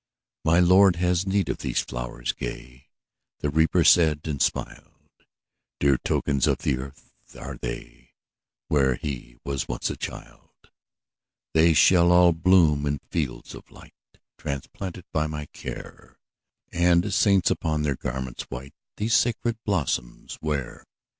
[0.43, 2.87] ``My Lord has need of these flowerets gay,''
[3.41, 5.11] The Reaper said, and smiled;
[5.79, 8.13] ``Dear tokens of the earth are they,
[8.67, 10.71] Where he was once a child.
[11.53, 16.17] ``They shall all bloom in fields of light, Transplanted by my care,
[16.73, 20.83] And saints, upon their garments white, These sacred blossoms wear.''